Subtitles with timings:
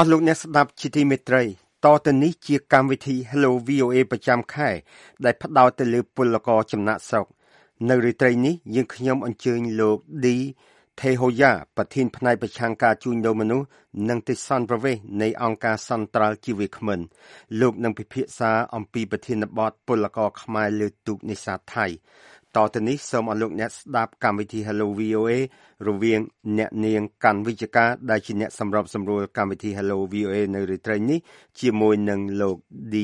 [0.00, 1.42] អស់លោកអ្នកស្ដាប់ជាទីមេត្រី
[1.84, 4.68] តទៅនេះជាកម្មវិធី Hello VOA ប្រចាំខែ
[5.24, 7.26] ដែលផ្ដោតទៅលើពលករចំណាក់ស្រុក
[7.88, 10.36] នៅរាត្រីនេះយើងខ្ញុំអញ្ជើញលោកឌី
[11.00, 13.66] ថេហូយ៉ាប្រធានផ្នែកប្រឆាំងការជួញដូរមនុស្ស
[14.08, 17.00] និងទិសន្តិប្រវេសនៃអង្គការសន្ត្រាល់ជីវគ្មិន
[17.60, 21.86] លោកនឹងពិភាក្សាអំពីប្រធានបទពលករខ្មែរលើទូកនេសាទថៃ
[22.56, 25.32] តទៅនេះសូមអរលោកអ្នកស្ដាប់កម្មវិធី Hello VOA
[25.88, 26.20] រវាង
[26.58, 31.18] អ្នកនាងកាន់វិជ្ជការដែលជាអ្នកសម្របសម្រួលកម្មវិធី Hello VOA នៅរាត្រីនេះ
[31.60, 32.56] ជាមួយនឹងលោក
[32.92, 32.94] D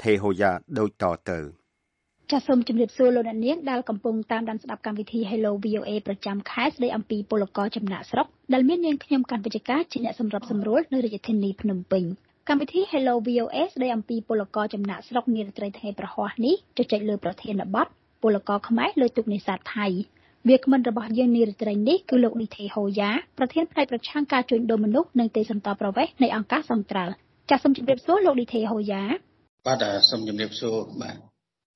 [0.00, 1.38] Thehoya ដូចតទៅ
[2.30, 12.04] ចាសសូមជម្រាបសួរលោកអ្នកនាងដែលកំពុងតាមដានស្ដាប់កម្មវិធី Hello VOA ប្រចាំខែស្ដីអំពីពលករចំណាក់ស្រុកដែលមាននាងខ្ញុំកាន់វិជ្ជការជាអ្នកសម្របសម្រួលនៅរាជធានីភ្នំពេញ
[12.48, 17.86] កម្មវិធី Hello VOA ស្ដីអំពីពលករចំណាក់ស្រុកនារាត្រីថ្ងៃប្រហ័សនេះជជែកលើប្រធានបទ
[18.22, 19.86] ពលករខ្មែរលើទូកនេសាទថៃ
[20.48, 27.12] វាគ្មិនរបស់យើងនារាត្រីនេះគឺលោកនីថេហូយ៉ាប្រធានផ្នែកប្រឆាំងការជួញដូរមនុស្សនិងទេសន្តប្រវេសនៃអង្គការសង្ត្រាល់
[27.50, 29.02] ចាសសូមជម្រាបសួរលោកនីថេហូយ៉ា
[29.66, 31.16] បាទសូមជម្រាបសួរបាទ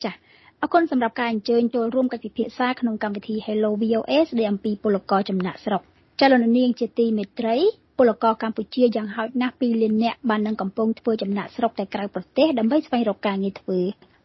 [0.04, 0.14] ចាស
[0.62, 5.82] អរគុណសម្រាប់ការអញ្ជើញចូលរួមកិច្ចពិភាក្សាក្នុងកម្មវិធី Hello VOA ស្ដីអំពីពលករចំណាក់ស្រុក
[6.20, 7.56] ចលនានាងជាទីមេត្រី
[7.98, 13.80] ពលករកម្ពុជាយ៉ាងហោចណាស់2លាននាក់បាននឹងកំពុងធ្វើចំណាក់ស្រុកទៅក្រៅប្រទេសដើម្បីស្វែងរកការងារធ្វើ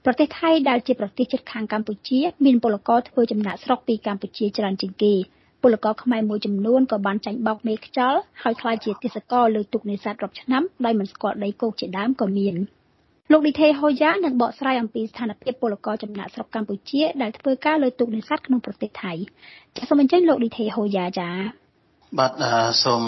[0.10, 5.14] ប្រទេសថៃដែលជាប្រទេសជិតខាងកម្ពុជា មានពលករធ្វើចំណាក់ស្រុកពីកម្ពុជាច្រើនជាងគេ
[5.62, 12.56] ពលករខ្មែរមួយចំនួនក៏បានចាញ់បោកមេខ្យល់ហើយក្លាយជាទេសកលលើទូកនេសាទរាប់ឆ្នាំដោយមិនស្គាល់ដីគោកជាដើមក៏មាន
[13.32, 19.14] លោកឌីថេហូយ៉ានឹងបកស្រាយអំពីស្ថានភាពពលករចំណាក់ស្រុកកម្ពុជាដែលធ្វើការលើទូកនេសាទក្នុងប្រទេសថៃ
[19.76, 21.67] ចាសសូមអញ្ជើញលោកឌីថេហូយ៉ាចា៎
[22.16, 22.34] បាទ
[22.84, 23.04] សូម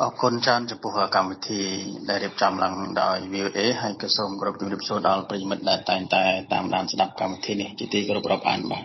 [0.00, 1.62] អរគុណច្រើនចំពោះកម្មវិធី
[2.08, 8.84] ដែលរៀបចំឡើងដោយ VOA ហើយក៏សូមគោរពជំរាបសួរដល់ប្រិយមិត្តដែលតែងតែតាមដានស្ដាប់កម្មវិធីនេះជាទីគោរពរាប់អានបាទ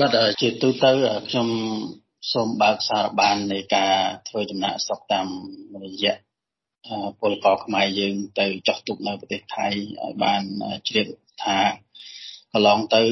[0.00, 0.90] បាទជាទូទៅ
[1.28, 1.48] ខ្ញុំ
[2.32, 3.94] សូមបើកសារបាននៃការ
[4.28, 5.26] ធ្វើចំណាក់ស្រុកតាម
[5.84, 6.16] រយៈ
[7.20, 10.42] ពលករខ្មែរយើងទៅចោះទុកនៅប្រទេសថៃឲ្យបាន
[10.88, 11.06] ជ្រាប
[11.44, 11.58] ថា
[12.52, 13.02] កន្លងទៅ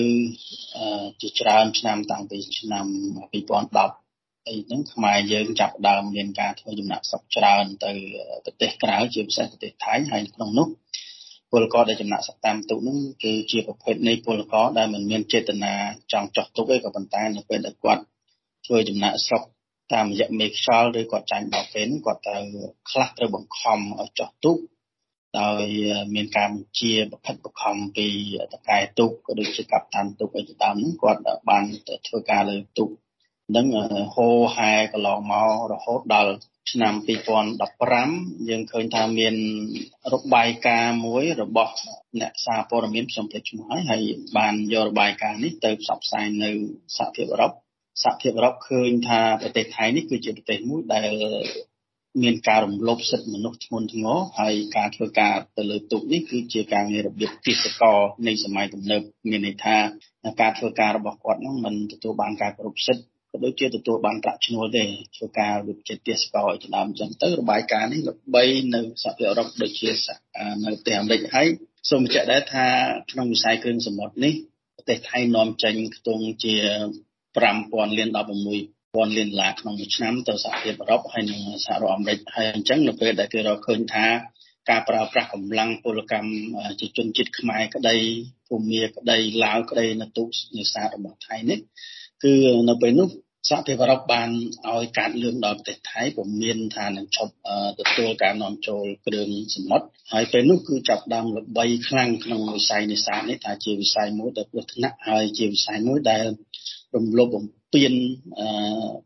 [1.20, 2.86] ជាច្រើនឆ្នាំតាំងពីឆ្នាំ
[3.32, 4.03] 2010
[4.48, 7.92] អីហ្នឹងខ្មែរយើងចាប់ដើមមានការធ្វើចំណាក់ស្រុកច្រើនទៅ
[8.44, 10.68] ប្រទេសក្រៅជាពិសេសប្រទេសថៃហើយក្នុងនោះ
[11.50, 15.74] ពលករដែលចំណាក់ស្រុកតាមទូកហ្នឹងគឺជាប្រភេទនៃពលករដែលមិនមានចេតនា
[16.12, 18.02] ចង់ចោះទុកទេក៏ប៉ុន្តែនៅពេលដែលគាត់
[18.66, 19.42] ធ្វើចំណាក់ស្រុក
[19.92, 22.36] តាមរយៈមេខ្យល់ឬគាត់ចាញ់បោកគេហ្នឹងគាត់ទៅ
[22.90, 24.58] ខ្លះត្រូវបង្ខំឲ្យចោះទូក
[25.40, 25.64] ដោយ
[26.14, 28.06] មានការបញ្ជាបខិតបខំពី
[28.52, 32.90] តកែទូកក៏ដូចជាកាប់តានទូកអីជាដើមហ្នឹងគាត់បានទៅធ្វើការលើទូក
[33.56, 33.66] នឹង
[34.14, 36.32] ហូរហែកន្លងមករហូតដល់
[36.70, 36.94] ឆ្នាំ
[37.70, 39.34] 2015យើងឃើញថាមាន
[40.12, 41.74] របាយការណ៍មួយរបស់
[42.20, 44.02] អ្នកសារព័ត៌មានខ្ញុំភ្លេចឈ្មោះហើយហើយ
[44.36, 46.50] បានយករបាយការណ៍នេះទៅផ្សព្វផ្សាយនៅ
[46.96, 47.52] សហភាពអឺរ៉ុប
[48.02, 51.10] សហភាពអឺរ៉ុបឃើញថាប្រទេសថៃនេះគឺជាប្រទេសមួយដែល
[52.22, 59.76] មានការរំលោភសិទ្ធិមនុស្សធ្ងន់ធ្ងរហើយការធ្វើការទៅលើទូកនេះគឺជាការងាររបៀបទេសកលនៃសម័យទំនើបមានន័យថា
[60.40, 64.84] ការធ្វើការរបស់គាត់នោះមិនទទួលបានការគោរពសិទ្ធិ ក៏ដូចជាទទួលបានប្រាក់ឈ្នួលទេ
[65.16, 69.90] ធ្វើការវិចិត្រទេសកលជាដើមអញ្ចឹងទៅរបាយការណ៍នេះល្បីនៅសហភាពអឺរ៉ុបដូចជា
[70.64, 71.46] នៅប្រទេសអាមេរិកហើយ
[71.90, 72.66] សូមបញ្ជាក់ដែរថា
[73.10, 74.34] ក្នុងវិស័យគ្រឿងសមុទ្រនេះ
[74.76, 76.54] ប្រទេសថៃនាំចេញខ្ទង់ជា
[77.34, 78.58] 5000លានដល់6000លាន
[78.96, 84.06] ដុល្លារក្នុងមួយឆ្នាំទៅសហភាពអឺរ៉ុបហើយនិងសហរដ្ឋអាមេរិកហើយអញ្ចឹងនៅពេលដែលគេរកឃើញថា
[84.70, 87.96] ការប្រើប្រាស់កម្លាំងពលកម្មជាជនជាតិខ្មែរក្តី
[88.46, 90.28] ភូមាក្តីឡាវក្តីនៅទូក
[90.58, 91.58] នេសាទរបស់ថៃនេះ
[92.24, 92.34] គឺ
[92.68, 93.08] នៅពេលនោះ
[93.48, 94.28] សហភាពអឺរ៉ុបបាន
[94.70, 97.34] ឲ្យកាត់លឿនដល់ប្រទេសថៃពុំមានថានឹងឈប់
[97.78, 106.24] ទទួលការនាំចូលគ្រឿងសមុទ្រហើយពេលនោះគឺចាប់ដើមល្បីខ្លាំងក្នុងវិស័យនេសាទនេះថាជាវិស័យមួយដែលគ្រោះថ្នាក់ហើយជាវិស័យមួយដែល
[106.96, 107.44] រំលោភបំ
[107.74, 107.92] ពាន
[108.38, 108.46] អឺ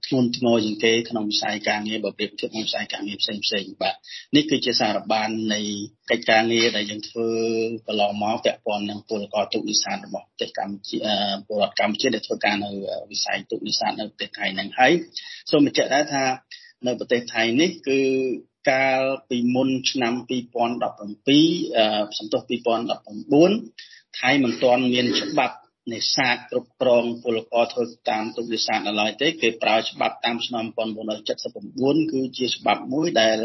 [0.07, 3.95] ធ្ងន់ធ្ងរជាងគេក្នុងវិស័យការងារបើប្រៀបធៀបនឹងវិស័យការងារផ្សេងផ្សេងបាទ
[4.37, 5.61] នេះគឺជាសារបាននៃ
[6.11, 7.29] កិច្ចការងារដែលយើងធ្វើ
[7.87, 10.99] កន្លងមកពាក់ព័ន្ធនឹងពលករទូកនេសាទរបស់ប្រទេសកម្ពុជា
[11.47, 12.71] ពលរដ្ឋកម្ពុជាដែលធ្វើការនៅ
[13.13, 14.93] វិស័យទូកនេសាទនៅប្រទេសថៃហ្នឹងហើយ
[15.51, 16.25] សូមបញ្ជាក់ដែរថា
[16.87, 18.01] នៅប្រទេសថៃនេះគឺ
[18.71, 22.41] កាលពីមុនឆ្នាំ2017សន្ទុះ
[23.31, 25.57] 2019ថៃមិនទាន់មានច្បាប់
[25.93, 30.65] នេសាទគ្រប់គ្រងពលករធ្វើតាមទុកនេសាទនៅឡើយទេគេប្រើច្បាប់តាមឆ្នាំ
[31.39, 33.39] 1979គឺជាច្បាប់មួយដែល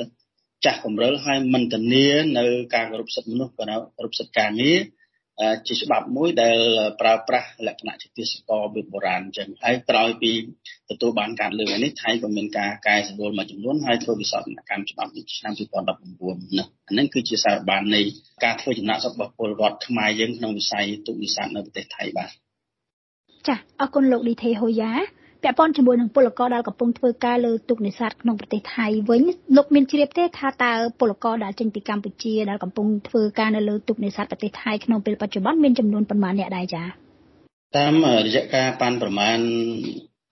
[0.65, 2.07] ចាស់កម្រិលហើយមិនធានា
[2.37, 2.45] នៅ
[2.75, 3.65] ការគោរពសិទ្ធិមនុស្សក៏
[3.97, 4.79] គោរពសិទ្ធិការងារ
[5.67, 6.57] ជាច្បាប់មួយដែល
[7.01, 10.31] ប្រើប្រាស់លក្ខណៈជាទេសកលបែបបុរាណអញ្ចឹងហើយក្រោយពី
[10.89, 18.01] ទទួលបានការលើកនេះថៃក៏មានការកែសម្រួលមួយចំនួនហើយធ្វើវិសោធនកម្មច្បាប់នេះឆ្នាំ2019ណាអានឹងគឺជាសារបាននៃ
[18.43, 22.29] ការធ្វើចំណាក់ស្រុករបស់ពលរដ្ឋខ្មែរយើងក្នុងវិស័យទូកនេសាទនៅប្រទេសថៃបាទ
[23.47, 24.91] ចាអរគុណលោកឌីថេហូយ៉ា
[25.43, 29.21] ពាក់ព័ន្ធជាមួយនឹងពលករដែលកំពុងធ្វើការលើទូកនេសាទក្នុងប្រទេសថៃវិញ
[29.55, 36.87] លោកមានជ្រាបទេថាតើពលករដែលចេញពីកម្ពុជាដែលកំពុងធ្វើការនៅលើទូកនេសាទប្រទេសថៃក្នុងពេលបច្ចុប្បន្នមានចំនួនប៉ុន្មានអ្នកដែរចា៎
[37.77, 37.93] តាម
[38.25, 39.39] រយៈការប៉ាន់ប្រមាណ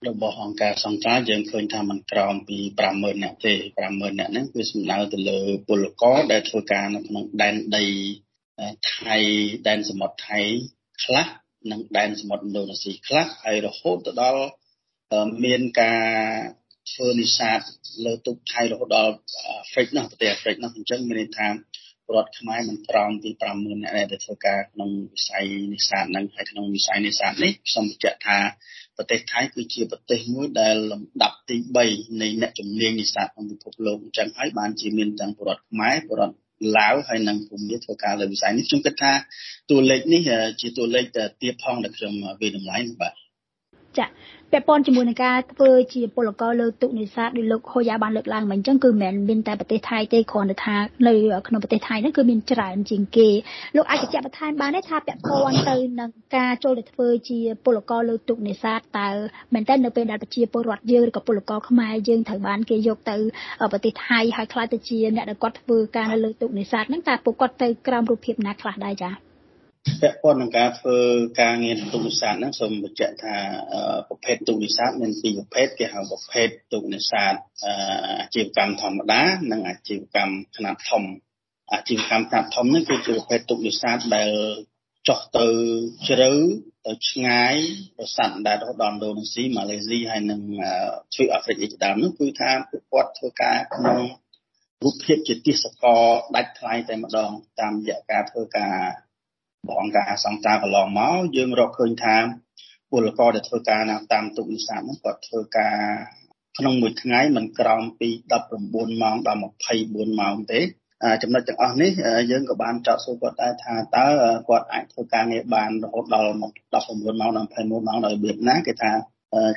[0.10, 2.58] របស់អង្គការសង្គ្រោះយើងឃើញថាมันក្រោមពី
[2.92, 3.54] 50000នាក់ទេ
[3.88, 7.86] 50000នាក់ហ្នឹងគឺសំដៅទៅលើពលករដែលធ្វើការនៅក្នុងដែនដី
[8.92, 9.18] ថៃ
[9.68, 10.40] ដែនសមុទ្រថៃ
[11.04, 11.28] ខ្លះ
[11.72, 14.44] និងដែនសមុទ្រឥណ្ឌូនេស៊ីខ្លះហើយរហូតទៅដល់
[15.46, 16.04] មានការ
[16.92, 17.60] ធ្វើនេសាទ
[18.06, 19.14] លើទូកថៃរហូតដល់
[19.46, 21.54] អាហ្វ្រិកនោះប្រទេសអាហ្វ្រិកនោះអញ្ចឹងមានន័យថារ
[22.24, 28.38] ដ្ឋខ្មែរមិនក្រោមពី50000នាក់ដែលធ្វើការក្នុងវិស័យនេសាទនឹងហើយក្នុងវិស័យនេសាទនេះខ្ញុំបញ្ជាក់ថា
[28.98, 31.56] ប្រទេសថៃគឺជាប្រទេសមួយដែលលំដាប់ទី
[31.90, 36.36] 3នៃអ្នកជំនាញនេសាទក្នុងពិភពលោកអញ្ចឹងហើយបានជាមានទាំងពលរដ្ឋខ្មែរពលរដ្ឋ
[36.78, 39.14] ឡាវហើយនិងភូមិធ្វើការលើវិស័យនេះខ្ញុំគិតថា
[39.70, 40.22] តួលេខនេះ
[40.62, 41.06] ជាតួលេខ
[41.42, 43.14] ទៀបផងដែលខ្ញុំវិតម្លៃបាទ
[43.98, 44.06] ចា
[44.52, 50.78] ពាក់ព័ន្ធជាមួយនឹងការធ្វើជាពលករលើទុកនេសាទដោយលោកហូយ៉ាបានលើកឡើងមកអញ្ចឹងគឺមិនមែនមានតែប្រទេសថៃទេគ្រាន់តែថា
[51.08, 51.14] នៅ
[51.48, 53.30] ក្នុងប្រទេសថៃហ្នឹងគឺមានច្រើនជាងគេ
[53.76, 59.10] លោកអាចបញ្ជាក់បន្ថែមបានទេថាពាក់ព័ន្ធទៅនឹងការចូលទៅធ្វើជាពលករលើទុកនេសាទតើ
[59.54, 63.18] មែនតើនៅពេលដែលប្រជាពលរដ្ឋយើងឬក៏ពលករខ្មែរយើងត្រូវបានគេយកទៅ
[63.72, 69.31] ប្រទេសថៃហើយខ្លាចទៅជាអ្នកដែលគាត់ធ្វើការនៅលើទុកនេសាទហ្នឹងតើពួកគាត់ទៅក្រោមរូបភាពណាខ្លះដែរចា៎
[70.02, 70.98] ពាក់ព័ន្ធនឹងការធ្វើ
[71.42, 73.36] ការងារទូកនេសាទហ្នឹងសូមបញ្ជាក់ថា
[74.08, 77.34] ប្រភេទទូកនេសាទមានពីរប្រភេទគេហៅប្រភេទទូកនេសាទ
[78.22, 81.04] អាជីវកម្មធម្មតានិងអាជីវកម្មខ្នាតធំ
[81.74, 84.32] អាជីវកម្មខ្នាតធំនេះគឺជាប្រភេទទូកនេសាទដែល
[85.08, 85.46] ចុះទៅ
[86.08, 86.32] ជ្រៅ
[86.86, 87.56] ទៅឆ្ងាយ
[87.98, 90.42] ប្រសាទដែលរហូតដល់ឥណ្ឌូនេស៊ីម៉ាឡេស៊ីហើយនិង
[91.14, 94.00] ទ្វីបអាហ្វ្រិកជាដើមនោះគឺថាពួកគាត់ធ្វើការក្នុង
[94.84, 96.04] រូបភាពជាទេសកល
[96.36, 98.76] ដាច់ថ្លៃតែម្ដងតាមរយៈការធ្វើការ
[99.70, 102.16] អង្គការសង្តាកន្លងមកយើងរកឃើញថា
[102.92, 105.76] ពលករដែលធ្វើការនៅតាមទូកនេសាទហ្នឹងគាត់ធ្វើការ
[106.58, 108.10] ក្នុងមួយថ្ងៃមិនក្រោមពី
[108.52, 109.40] 19ម៉ោងដល់
[109.80, 110.60] 24ម៉ោងទេ
[111.22, 111.92] ចំណុចទាំងអស់នេះ
[112.32, 114.08] យើងក៏បានចោទសួរគាត់ដែរថាតើ
[114.50, 118.92] គាត់អាចធ្វើការងារបានរហូតដល់19ម៉ោងដល់21ម៉ោងដោយរបៀបណាគេថា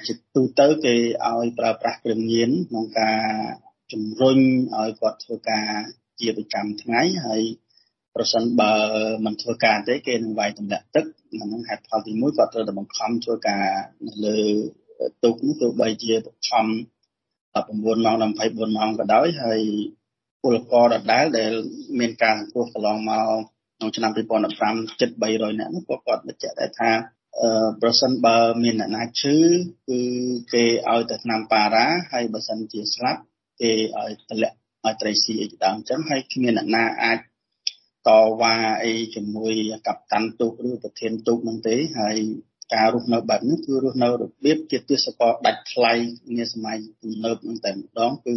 [0.07, 0.95] ជាទូទៅគេ
[1.27, 3.21] ឲ្យប្រើប្រាស់គ្រឿងញៀនក្នុងការ
[3.93, 4.39] ជំរុញ
[4.77, 5.69] ឲ្យគាត់ធ្វើការ
[6.21, 7.43] ជាប្រចាំថ្ងៃហើយ
[8.15, 8.73] ប្រសិនបើ
[9.25, 13.65] មិនធ្វើការទេគេនឹងវាយទម្លាក់ទឹកហ្នឹងហេតុផលទី1គាត់ត្រូវតែបង្ខំធ្វើការ
[14.07, 14.39] នៅលើ
[15.23, 16.65] ទូកនោះទោះបីជាបង្ខំ
[17.55, 19.61] 19ម៉ោងដល់24ម៉ោងក៏ដោយហើយ
[20.43, 21.53] ពលករដដែលដែល
[21.99, 23.29] មានការសង្គ្រោះកន្លងមក
[23.77, 24.11] ក្នុងឆ្នាំ
[24.57, 26.91] 2015ជិត300នាក់នោះក៏គាត់បញ្ជាក់ដែរថា
[27.41, 29.37] អឺប្រសិនបើមានអ្នកណាឈឺ
[29.89, 30.01] គឺ
[30.53, 33.21] គេឲ្យទៅថ្នាំប៉ារ៉ាហើយបើសិនជាស្លាប់
[33.61, 37.19] គេឲ្យតម្លាក់ឲ្យត្រីស៊ីអីដើមអញ្ចឹងហើយគ្មានអ្នកណាអាច
[38.09, 38.11] ត
[38.41, 39.55] វ៉ាអីជាមួយ
[39.87, 42.17] កាប់តាន់ទូកឬប្រធានទូកនឹងទេហើយ
[42.75, 45.93] ការរស់នៅបែបនេះគឺរស់នៅរបៀបជាទេសកលដាច់ថ្លៃ
[46.37, 48.35] នាសម័យទំនើបនឹងតែម្ដងគឺ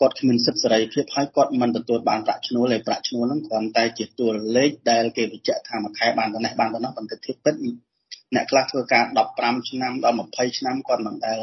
[0.00, 7.54] គាត់គ្មានសិទ្ធិសេរីភាពហើយគាត់មិនទទួលបានប្រាក់ឈ្នួលទេប្រាក់ឈ្នួលហ្នឹងគ្រាន់តែជាតួលេខដែលគេបញ្ជាក់ថាមួយខែបានប៉ុណ្ណេះបានប៉ុណ្ណោះប៉ុន្តែធៀបពិត
[8.34, 9.04] អ្នកខ្លះធ្វើការ
[9.36, 11.40] 15ឆ្នាំដល់20ឆ្នាំគាត់មិនដែល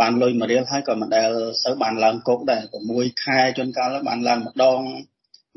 [0.00, 1.30] បានលុយមួយរៀលហើយក៏មិនដែល
[1.62, 2.62] សូវបានឡើងគោកដែរ
[2.92, 4.80] 6ខែជួនកាលបានឡើងម្ដង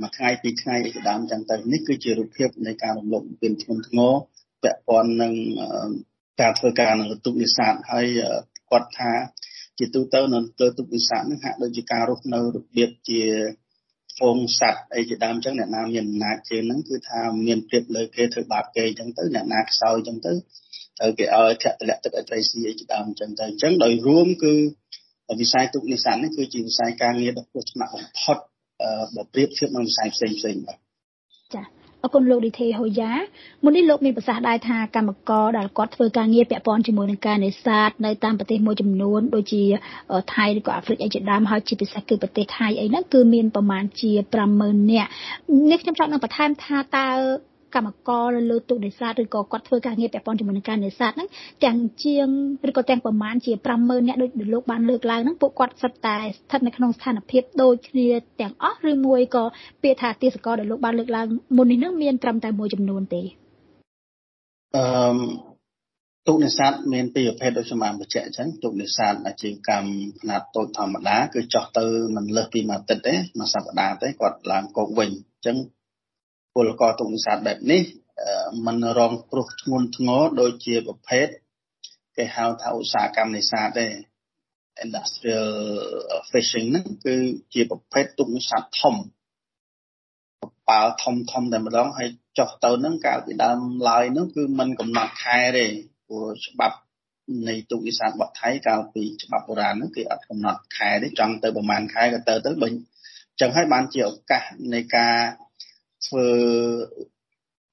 [0.02, 4.14] មួយថ្ងៃពីរថ្ងៃអីជាដើមចឹងទៅនេះគឺជារូបភាពនៃការរំលោភបំពានធ្ងន់ធ្ងរ
[4.64, 5.34] ពាក់ព័ន្ធនឹង
[6.42, 8.06] ការធ្វើការនៅទុកនេសាទហើយ
[8.70, 9.12] គាត់ថា
[9.80, 13.22] ជាទូទៅនៅលើទុកនេសាទនេះហាក់ដូចជាការរស់នៅរបៀបជា
[14.18, 20.32] ហ្វូងសัตว์អីជាដើមចឹងអ្នកណាមានអំណាចជាងហ្នឹងគឺថាមានភាពលើគេធ្វើបាបគេចឹងទៅអ្នកណាខ្សោយចឹងទៅ
[20.98, 24.54] ត្រូវគេឲ្យធាក់តម្លាក់ទឹកឲ្យត្រីស៊ីអីជាដើមចឹងទៅអញ្ចឹងដោយរួមគឺ
[25.42, 28.38] វិស័យទុកនេសាទនេះគឺជាវិស័យការងារដ៏គ្រោះថ្នាក់បំផុត
[29.16, 30.78] បើប្រៀបធៀបនឹងវិស័យផ្សេងផ្សេងបាទ
[31.56, 31.64] ចា
[32.04, 33.12] អរគុណលោកឌីថេហូយ៉ា
[33.64, 39.64] មុននេះលោកមានប្រសាសន៍ដែរថាកម្មករដែលគាត់ធ្វើការងារពាក់ព័ន្ធជាមួយនឹងការនេសាទនៅតាមប្រទេសមួយចំនួនដូចជា
[40.34, 44.12] ថៃឬក៏អាហ្វ្រិកអីជាដើមហើយជាពិសេសគឺប្រទេសថៃអីហ្នឹងគឺមានប្រមាណជា
[44.52, 45.10] 50000នាក់
[45.70, 47.08] នេះខ្ញុំចង់នឹងបន្ថែមថាតើ
[47.76, 51.30] កម្មករនៅលើទូកនេសាទឬក៏គាត់ធ្វើការងារពាក់ព័ន្ធជាមួយនឹងការនេសាទហ្នឹង
[51.64, 52.28] ទាំងជាង
[52.70, 58.08] ឬក៏ទាំងប្រមាណជា50000នាក់ដូចលោកបានលើកឡើងហ្នឹងពួកគាត់សិតតែស្ថិតនៅក្នុងស្ថានភាពដូចគ្នា
[58.42, 59.44] ទាំងអស់ឬមួយក៏
[59.84, 63.22] ពាក្យថាទេសកលដែលលោកបានលើកឡើងមុននេះហ្នឹងមានត្រឹមតែមួយចំនួនទេ
[64.76, 65.52] អឺ
[66.28, 71.86] ទូកនេសាទមានពីរប្រភេទដូចខ្ញុំបានបញ្ជាក់អញ្ចឹងទូកនេសាទអាជីវកម្មខ្នាតតូចធម្មតាគឺចោះទៅ
[72.16, 75.58] មិនលើសពីមួយអាទិត្យទេមួយសប្តាហ៍ទេគាត់ឡើងគោកវិញអញ្ចឹង
[76.55, 77.83] ពលករទុកនេសាទបែបនេះ
[78.67, 81.27] มันរងគ្រោះធ្ងន់ធ្ងរដូចជាប្រភេទ
[82.17, 83.87] គេហៅថាឧស្សាហកម្មនេសាទទេ
[84.85, 85.51] industrial
[86.31, 87.17] fishing ហ្នឹងគឺ
[87.55, 88.95] ជាប្រភេទទុកនេសាទធំ
[90.69, 95.67] ប៉ាល់ធំធំតែម្ដងហើយចុះទៅហ្នឹងកាលពីដើមឡើយហ្នឹងគឺมันកំណត់ខែទេ
[96.07, 96.77] ព្រោះច្បាប់
[97.49, 104.43] នៃទូកនេសាទរបស់ថៃកាលពីច្បាប់បុរាណហ្នឹងគេអត់កំណត់ខែទេចង់ទៅប្រហែលខែក៏ទៅទៅបើអញ្ចឹងហើយបានជាឱកាស
[104.75, 105.15] នៃការ
[106.08, 106.28] ធ្វើ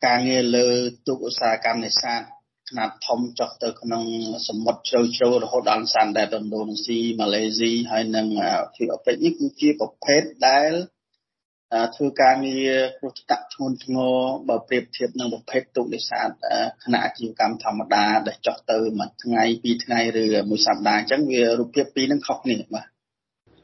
[0.06, 0.66] ការងារលើ
[1.06, 2.23] ទូកឧស្សាហកម្មនេសាទ
[2.70, 4.04] ខ្នាតធំចុះទៅក្នុង
[4.49, 8.26] សមុទ្រជ្រៅជ្រៅរហូតដល់សានដែនឥណ្ឌូនេស៊ីម៉ាឡេស៊ីហើយនិង
[8.75, 10.73] ភាគអាហ្វ្រិកនេះគឺជាប្រភេទដែល
[11.97, 14.16] ធ្វើការងារគ្រោះថ្នាក់ធ្ងន់ធ្ងរ
[14.49, 16.28] បើប្រៀបធៀបនឹងប្រភេទទូកនេសាទ
[16.85, 22.87] គណៈអាជីវកម្មធម្មតាដែលចុះទៅមួយថ្ងៃពីរថ្ងៃឬមួយសប្តាហ៍អញ្ចឹងវារូបភាពពីរនឹងខុសគ្នាបាទ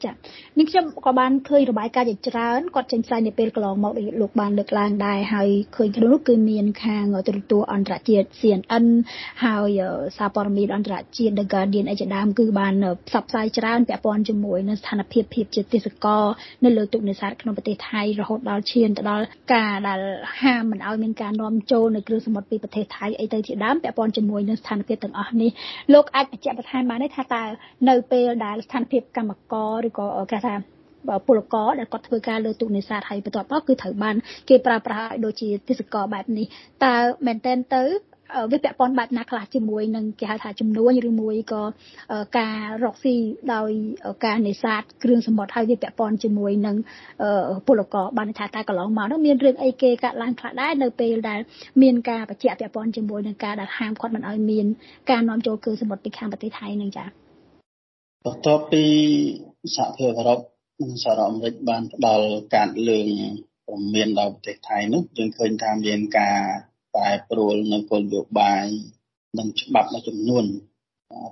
[0.02, 0.14] ចា៎
[0.58, 8.86] នេះខ្ញុំក៏បានឃើញរបាយការណ៍ជាច្រើនគាត់ចេញផ្សាយនៅពេលកន្លងមកដូចលោកបានលើកឡើងដែរហើយឃើញក្នុងនោះគឺមានខាងទូរទស្សន៍អន្តរជាតិ CNN
[9.44, 9.80] ហើយ
[10.16, 12.74] សារព័ត៌មានអន្តរជាតិ The Guardian អីជាដើមគឺបាន
[13.08, 16.24] ផ្សព្វផ្សាយច្រើនពាក់ព័ន្ធជាមួយនឹងស្ថានភាពភាពជាទេសកល
[16.64, 19.24] នៅលើទូកនេសាទក្នុងប្រទេសថៃរហូតដល់ឈានទៅដល់
[19.54, 20.00] ការដែល
[20.42, 25.50] ហាមមិនឲ្យមានការនាំចូលនៅគ្រឿងសមុទ្រពីប្រទេសថៃអីទៅជាដើមពាក់ព័ន្ធជាមួយនឹងស្ថានភាពទាំងអស់នេះ
[25.94, 27.44] លោកអាចបញ្ជាក់បន្ថែមបានទេថាតើ
[27.88, 30.54] នៅពេលដែលស្ថានភាពកម្មករឬក៏គេថា
[31.26, 34.16] ពលករដែលគាត់ធ្វើការលើទូកនេសាទហើយបន្ទាប់មកគឺត្រូវបាន
[34.48, 36.46] គេប្រើប្រាស់ឲ្យដូចជាទេសកលបែបនេះ
[36.84, 36.94] តើ
[37.26, 37.82] មែនតែនទៅ
[38.52, 41.62] វាពាក់ព័ន្ធបែបណាខ្លះជាមួយនឹងគេហៅថាចំនួនឬមួយក៏
[42.38, 43.14] ការរកស៊ី
[43.54, 43.70] ដោយ
[44.26, 46.76] ការនេសាទគ្រឿងសមុទ្រហើយវាពាក់ព័ន្ធជាមួយនឹង
[47.66, 51.40] ពលករបានថាតែកន្លងមកនោះមានរឿងអីគេកាត់ឡើងខ្លះដែរនៅពេលដែល
[51.82, 54.66] មានការបញ្ជាក់ពាក់ព័ន្ធជាមួយនឹងការដែលហាមគាត់មិនឲ្យមាន
[55.10, 57.08] ការនាំចូលគ្រឿងសមុទ្រពីខាងប្រទេសថៃនឹងចា៎
[58.26, 58.84] បន្ទាប់ពី
[59.76, 60.38] សហភាពអឺរ៉ុប
[60.80, 63.08] និងសហរដ្ឋអាមេរិកបានផ្ដល់ការលើង
[63.66, 66.38] ព្រមានដល់ប្រទេសថៃនោះយើងឃើញថាមានការ
[66.94, 68.66] ប្រែប្រួលនៅគោលនយោបាយ
[69.38, 70.44] និងច្បាប់មួយចំនួន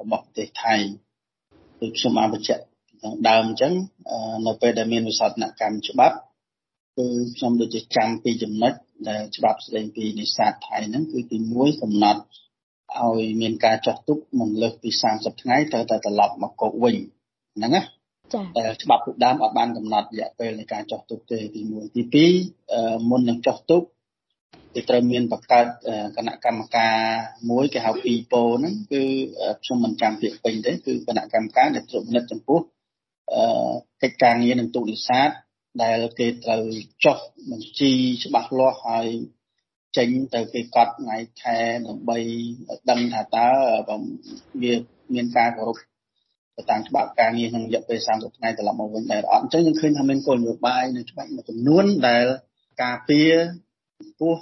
[0.01, 0.75] របស់ប្រទេសថៃ
[1.81, 2.63] ដូចខ្ញុំបានបញ្ជាក់
[3.03, 3.75] ខាងដើមអញ្ចឹង
[4.47, 6.17] នៅពេលដែលមានវិសោធនកម្មច្បាប់
[6.97, 8.73] គឺខ្ញុំដូចជាចាំពីចំណុច
[9.09, 12.21] ដែលច្បាប់ស្តីពីនេសាទថៃហ្នឹងគឺទី1កំណត់
[12.99, 16.97] ឲ្យមានការចោះទុកមិនលើសពី30ថ្ងៃត្រូវតែត្រឡប់មកកុកវិញ
[17.57, 18.02] ហ្នឹងណាចា៎
[18.57, 22.27] តែច្បាប់ពីដើមអត់បានកំណត់រយៈពេលនៃការចោះទុកទេទី1ទី
[22.67, 23.83] 2មុននឹងចោះទុក
[24.75, 25.67] គេត្រូវមានបង្កើត
[26.17, 26.97] គណៈកម្មការ
[27.51, 29.03] មួយគេហៅពីពោហ្នឹងគឺ
[29.63, 32.61] ខ្ញុំមិនចាំពាក្យពេញទេគឺគណៈកម្មការដែលត្រួតពិនិត្យចំពោះ
[33.33, 33.73] អឺ
[34.03, 35.31] កិច្ចការងារនឹងទូកនេសាទ
[35.83, 36.65] ដែលគេត្រូវ
[37.05, 37.19] ចុះ
[37.51, 37.93] បញ្ជី
[38.25, 39.09] ច្បាស់លាស់ហើយ
[39.97, 42.19] ចេញទៅគេកត់ថ្ងៃខែដើម្បី
[42.91, 43.49] ដឹងថាតើ
[43.89, 43.97] វា
[45.15, 45.77] មានការគោរព
[46.57, 52.25] ទៅតាមច្បាប់ការងារក្នុងរយៈពេល30ថ្ងៃត្រឡប់មកវិញដែរអត់អញ្ចឹងយើងឃើញថាមានគោលនយោបាយនៅច្បាប់មួយចំនួនដែល
[52.83, 53.33] ការពារ
[54.21, 54.35] ពោះ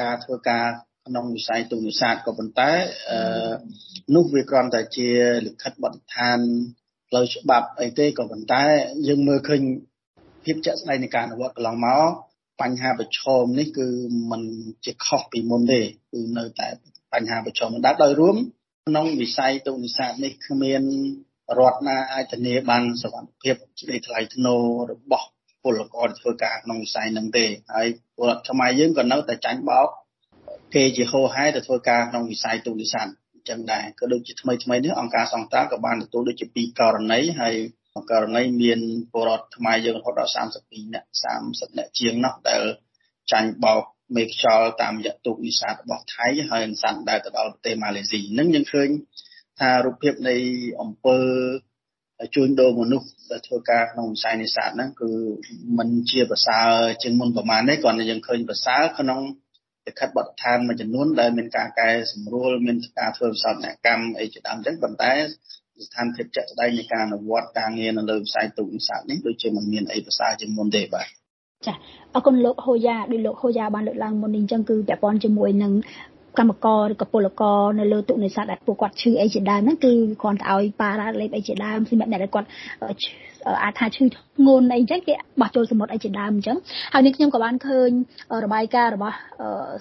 [0.00, 0.66] ការធ្វើការ
[1.06, 2.70] ក្នុងវិស័យទូនេសាទក៏ប៉ុន្តែ
[3.10, 3.54] អឺ
[4.14, 5.08] នោះវាគ្រាន់តែជា
[5.46, 6.38] លិខិតបទដ្ឋាន
[7.08, 8.64] ផ្លូវច្បាប់អីទេក៏ប៉ុន្តែ
[9.08, 9.62] យើងមើលឃើញ
[10.44, 12.10] ភាពជាក់ស្ដែងនៃការអនុវត្តកន្លងមក
[12.62, 13.86] បញ្ហាប្រឈមនេះគឺ
[14.30, 14.42] มัน
[14.84, 15.80] ជាខុសពីមុនទេ
[16.12, 16.68] គឺនៅតែ
[17.12, 18.36] បញ្ហាប្រឈមដែរដោយរួម
[18.88, 20.82] ក្នុងវិស័យទូនេសាទនេះគ្មាន
[21.58, 25.28] រដ្ឋណាអាចធានាបានសុវត្ថិភាពស្ដីថ្លៃថ្នូររបស់
[25.62, 29.88] ពលករធ្វើការក្នុងវិស័យហ្នឹងទេហើយពលរដ្ឋខ្មែរយើងក៏នៅតែចាញ់បោក
[30.74, 37.54] គេជាហោហែទៅធ្វើការក្នុងវិស័យទូរស័ព្ទអញ្ចឹងដែរក៏ដូចជាថ្មីថ្មីនេះអង្គការសង្តានក៏បានទទួលដូចជាពីរករណីហើយ
[38.10, 38.80] ករណីមាន
[39.12, 40.32] ពលរដ្ឋខ្មែរយើងរហូតដល់
[40.62, 41.08] 32នាក់
[41.42, 42.62] 30នាក់ជាងនោះដែល
[43.32, 43.82] ចាញ់បោក
[44.16, 48.88] មេខ្យល់តាមរយៈទូកវិសាទរបស់ថៃហើយសាន់ដែលទៅដល់ប្រទេសម៉ាឡេស៊ីនឹងយើងឃើញ
[49.60, 50.34] ថារូបភាពនៃ
[50.80, 51.18] អង្គើ
[52.34, 55.10] ជួញដូរមនុស្សដែលធ្វើការក្នុងវិស័យនេសាទហ្នឹងគឺ
[55.78, 56.68] มันជាប្រសើរ
[57.02, 59.20] ជាងមុនប្រហែលទេគ្រាន់តែយើងឃើញប្រសើរក្នុង
[59.86, 65.12] លិខិតបទដ្ឋានមួយចំនួនដែលមានការកែសម្រួលមានការធ្វើវិសោធនកម្មអីជាដើមអញ្ចឹងប៉ុន្តែ
[65.86, 71.06] ស្ថានភាពជាក់ស្ដែងនៃការអនុវត្តការងារនៅលើវិស័យទូកនេសាទនេះដូចជាមិនមានអីប្រសើរជាងមុនទេបាទ
[71.66, 71.74] ចា
[72.14, 75.72] អរគុណលោកហូយ៉ាដោយលោកហូយ៉ាបានលើកឡើងមុននេះអញ្ចឹងគឺពាក់ព័ន្ធជាមួយនឹង
[76.38, 82.48] កម្មករឬក៏ពលករនៅលើទូកនេសាទដែលពួកគាត់ឈឺអីជាដើមហ្នឹងគឺគ្រាន់តែឲ្យប៉ារ៉ាលេបអីជាដើមសម្រាប់អ្នកដែលគាត់
[83.62, 86.56] អាចថាឈឺធ្ងន់អីចឹងគេបោះចូលសមុទ្រអីជាដើមអញ្ចឹង
[86.92, 87.90] ហើយនេះខ្ញុំក៏បានឃើញ
[88.44, 89.16] របាយការណ៍របស់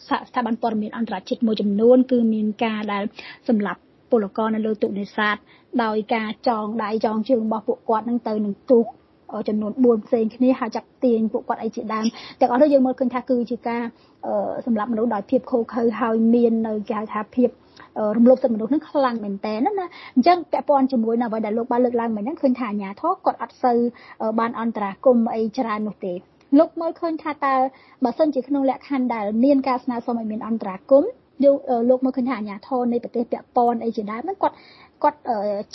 [0.08, 3.04] ស្ថាប័នព័ត៌មានអន្តរជាតិមួយចំនួន គឺមានការដែល
[3.50, 3.80] សម្រាប់
[4.12, 5.36] ពលករនៅលើទូកនេសាទ
[5.84, 8.86] ដោយការចងដៃចងជើងរបស់ពួកគាត់នឹងទៅនឹងទូក
[9.50, 12.06] ចំនួន4ផ្សេងគ្នាហើយចាប់ទាញពួកគាត់អីជាដើម
[12.40, 13.82] ទាំងអស់នោះយើងមើលឃើញថាគឺជាការ
[14.66, 17.50] សម្រាប់មនុស្សដោយភាពខូខើហើយមាននៅគេហៅថាភាព
[18.18, 19.72] រំលោភសិទ្ធិមនុស្សនឹងខ្លាំងមែនតើណា
[20.16, 23.80] អញ្ចឹងពាក់ព័ន្ធជាមួយនឹងអ្វីដែលលោកបានលើកឡើងមិញហ្នឹងឃើញថាអាញាធរគាត់អត់សូវ
[24.40, 26.14] បានអន្តរាគមអីច្រើននោះទេ
[26.60, 27.56] លោកមើលឃើញថាតើ
[28.04, 31.04] បើសិនជាក្នុងលក្ខខណ្ឌដែលមានការស្នើសុំឲ្យមានអន្តរាគម
[31.46, 31.58] យក
[31.90, 34.56] លោកមើលឃើញថាអាញាធរនៃប្រទេសពាក់ព័ន្ធអីជាដើមហ្នឹងគាត់
[35.04, 35.20] គាត់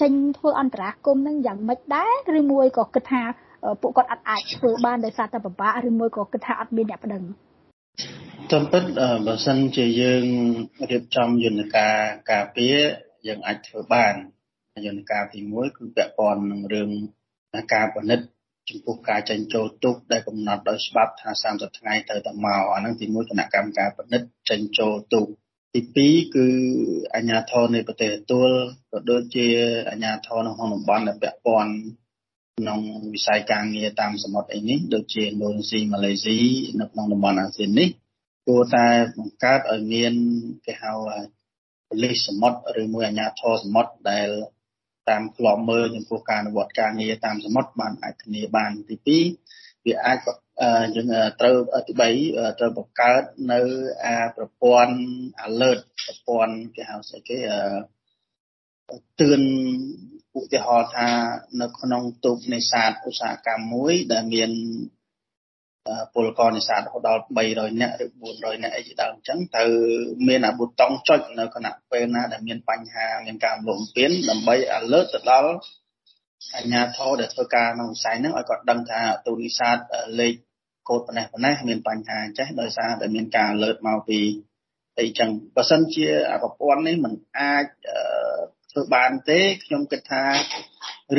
[0.00, 3.22] ចេញធ្វើអន្តរាគមនឹងយ៉ាងម៉េចដែរឬមួយក៏គិតថា
[3.80, 7.22] ពួកគាត់អត់អាចធ្វើបានដោយសារតែពិបាកឬមួយក៏គិតថាអត់មានអ្នកប្តឹង
[8.52, 8.82] តាមពិត
[9.26, 10.24] បើសិនជាយើង
[10.90, 11.96] រៀបចំយន្តការ
[12.32, 12.76] ការពារ
[13.26, 14.14] យើងអាចធ្វើបាន
[14.86, 16.90] យន្តការទី1គឺពាក់ព័ន្ធនឹងរឿង
[17.74, 18.26] ការពិនិត្យ
[18.68, 25.26] ចំពោះការចេញចូលទុកដែលកំណត់ដោយច្បាប់ថា30ថ្ងៃត្រូវតែមកអាហ្នឹងទី1គណៈកម្មការពិនិត្យចេញចូលទុក
[25.74, 25.80] ទី
[26.22, 26.46] 2គឺ
[27.14, 28.50] អាជ្ញាធរនៃប្រទេសទួល
[28.90, 29.46] ក៏ដូចជា
[29.90, 31.72] អាជ្ញាធរនៅក្នុងតំបន់ដែលពាក់ព័ន្ធ
[32.58, 32.80] ក្នុង
[33.14, 36.38] វិស័យការងារតាមសមុទ្រអីនេះដូចជាឥណ្ឌូនេស៊ីម៉ាឡេស៊ី
[36.80, 37.88] នៅក្នុងតំបន់អាស៊ាននេះ
[38.46, 38.86] គួរតែ
[39.18, 40.12] បង្កើតឲ្យមាន
[40.66, 40.92] គេហៅ
[41.88, 44.28] ប៉ូលីសសមុទ្រឬមួយអាជ្ញាធរសមុទ្រដែល
[45.08, 48.96] តាមក្លំមើលចំពោះការអនុវត្តការងារតាមសមុទ្របានអាចធានាបានទី
[49.46, 50.18] 2វាអាច
[50.94, 51.06] យើង
[51.40, 51.56] ត្រូវ
[51.88, 53.22] ទី3ត្រូវបង្កើត
[53.52, 53.60] នៅ
[54.04, 54.96] អាប្រព័ន្ធ
[55.46, 59.42] alert ប្រព័ន្ធគេហៅស្អីគេអឺទឿន
[60.36, 61.08] ឧទាហរណ៍ថា
[61.60, 64.50] នៅក្នុងទូកនេសាទឧស្សាហកម្មមួយដែលមាន
[66.14, 69.64] ពលករនេសាទរហូតដល់300នាក់ឬ400នាក់អីជាដើមអញ្ចឹងទៅ
[70.28, 75.52] មានអាប៊ូតុងចុចនៅគណៈពេលណាដែលមានបញ្ហាមានការលំពៀនដើម្បី alert ទៅដល់
[76.54, 79.76] អាជ្ញាធរដែលធ្វើការក្នុងវិស័យហ្នឹងឲ្យគាត់ដឹងថាទូនេសាទ
[80.20, 80.34] លេខ
[80.88, 84.20] កូដប៉ុណ្ណេះប៉ុណ្ណេះមានបញ្ហាចេះដោយសារតែមានការ alert មកពី
[84.98, 86.06] អីចឹងបើសិនជា
[86.42, 87.66] ប្រព័ន្ធនេះมันអាច
[88.78, 90.24] ធ្វើបានទេខ្ញុំគិតថា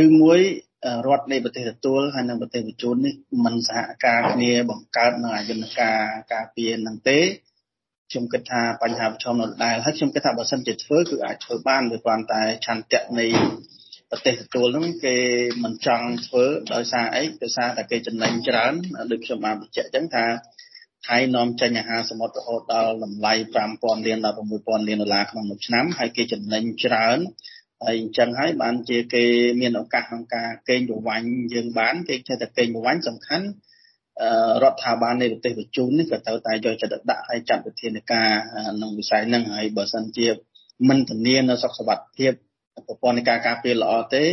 [0.03, 0.39] ឬមួយ
[1.07, 5.99] រដ្ឋនៃប្រទេសទទួលហើយនិងប្រទេសបញ្ជូននេះមិនសហការគ្នាបង្កើតនៅអាយន្តការ
[6.33, 7.19] ការពារនឹងទេ
[8.11, 13.25] ខ្ញុំគិតថាបញ្ហាប្រឈមនៅដែលហើយខ្ញុំគិតថាបើសិនជាធ្វើគឺអាចធ្វើបានដោយគ្រាន់តែឆន្ទៈនៃ
[14.09, 15.17] ប្រទេសទទួលហ្នឹងគេ
[15.63, 18.73] មិនចង់ធ្វើដោយសារអីដោយសារតែគេចំណេញច្រើន
[19.11, 20.25] ដូចខ្ញុំបានបញ្ជាក់អញ្ចឹងថា
[21.07, 23.33] ថៃនាំចេញអាហារសមុទ្ររហូតដល់តម្លៃ
[23.71, 27.19] 5000លានដល់6000លានដុល្លារក្នុងមួយឆ្នាំហើយគេចំណេញច្រើន
[27.83, 29.23] ហើយអញ្ចឹងហើយបានជាគេ
[29.61, 33.47] មានឱកាសក្នុងការកេងប្រវ័ញ្ចយើងបានគេចេះតែកេងប្រវ័ញ្ចសំខាន់
[34.63, 38.29] រដ្ឋាភិបាលនៃប្រទេសបញ្ជូននេះក៏ត្រូវតែយកចិត្តដាក់ឲ្យចាត់វិធានការ
[38.75, 40.27] ក្នុងវិស័យហ្នឹងហើយបើសិនជា
[40.89, 42.33] មិនធានានៅសុខសុវត្ថិភាព
[42.87, 44.23] ប្រព័ន្ធនៃការការពារល្អទេ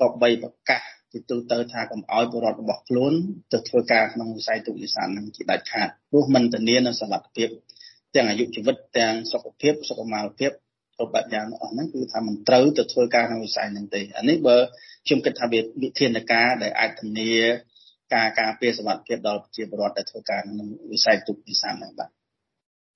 [0.00, 0.82] ក៏បីប្រកាស
[1.12, 3.12] ទីទូទៅថាកុំឲ្យពលរដ្ឋរបស់ខ្លួន
[3.52, 7.48] ទៅធ្វើការក្នុងវិស័យទូកនេសាទនឹងជាដាច់ខាតព្រោះមិនធានានៅសុវត្ថិភាព
[8.14, 10.52] ទាំងអាយុជីវិតទាំងសុខភាពសុខុមាលភាព
[10.96, 14.56] គ្រប់បែបយ៉ាងអស់ហ្នឹងគឺថាមិនត្រូវទៅធ្វើការក្នុងវិស័យហ្នឹងទេអានេះបើ
[15.06, 17.30] ខ្ញុំគិតថាវាវិធានការដែលអាចធានា
[18.14, 22.10] ការការពារសុវត្ថិភាពដល់ប្រជាពលរដ្ឋដែលធ្វើការក្នុងវិស័យទូកនេសាទហ្នឹងបាទ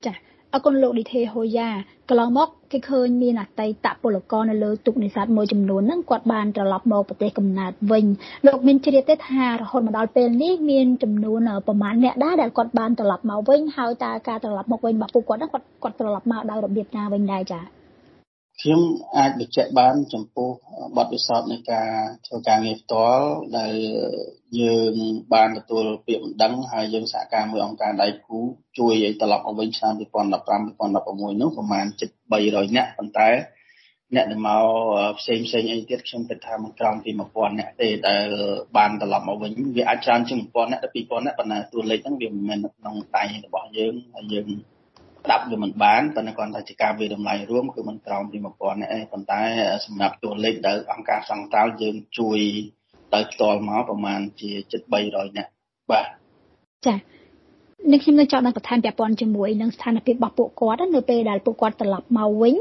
[0.07, 1.69] ចា៎ អគុណលោកឌីថេហូយ៉ា
[2.09, 8.05] កន្លងមកគេឃើញមានអតីតពលករនៅលើទូកនេសាទមួយចំនួនហ្នឹងគាត់បានត្រឡប់មកប្រទេសកំណើតវិញ
[8.47, 17.86] លោកមានជ្រាបទេថារហូតមកដល់ពេលនេះមានចំនួនប្រមាណអ្នកដែរដែលគាត់បានត្រឡប់មកវិញហើយតើការត្រឡប់មកវិញរបស់ពួកគាត់ហ្នឹងគាត់គាត់ត្រឡប់មកដោយរបៀបណាវិញដែរចា៎
[18.63, 18.81] ខ្ញុំ
[19.17, 20.51] អាចបញ្ជាក់បាន ចំពោះ
[20.97, 21.91] បទពិសោធន៍នៃការ
[22.27, 23.27] ធ្វើការងារផ្ទាល់
[23.59, 23.75] ដែល
[24.61, 24.95] យើង
[25.35, 28.39] បានទទួលពាក្យបណ្ដឹងហើយយើងសហការមួយអង្គការដៃគូ
[28.79, 32.11] ជួយឲ្យត្រឡប់មកវិញឆ្នាំ2015 2016នោះប្រហែលជិត
[32.43, 33.29] 300នាក់ប៉ុន្តែ
[34.15, 34.65] អ្នកដែលមក
[35.19, 38.27] ផ្សេងផ្សេងអីទៀតខ្ញុំគិតថាមិនក្រោមពី1000នាក់ទេដែល
[38.77, 44.47] បានត្រឡប់មកវិញវាអាចច្រើនជាង1000នាក់ដល់2000នាក់ប៉ុន្តែតួលេខហ្នឹងវាមិនមែនក្នុងដៃរបស់យើងហើយយើង
[45.27, 49.43] ស្ដាប់វាមិនបានប៉ុន្តែគាត់ថាជាការវិតម្លៃរួមគឺមិនក្រោមពី1000នាក់ទេប៉ុន្តែ
[49.85, 52.39] សម្រាប់តួលេខដែលអង្គការសង្តាល់យើងជួយ
[53.15, 55.51] ដោយផ្ទាល់មកប្រហែលជាជិត300នាក់
[55.91, 56.09] បាទ
[56.87, 57.16] ចា៎
[57.93, 62.55] នឹងខ្ញុំនៅចង់នឹងបន្ថែមពាក់ព័ន្ធជាមួយនឹងស្ថានភាពរបស់ពួកគាត់នៅពេលដែលពួកគាត់ត្រឡប់មកវិញ